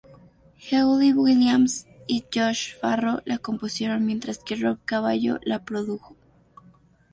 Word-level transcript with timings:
Hayley 0.57 1.13
Williams 1.13 1.85
y 2.07 2.25
Josh 2.33 2.75
Farro 2.79 3.21
la 3.23 3.37
compusieron, 3.37 4.03
mientras 4.03 4.39
que 4.39 4.55
Rob 4.55 4.79
Cavallo 4.83 5.37
la 5.43 5.63
produjo. 5.63 6.15